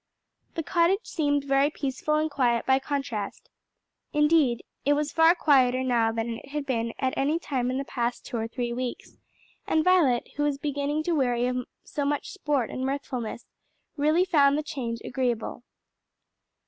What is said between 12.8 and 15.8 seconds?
mirthfulness, really found the change agreeable.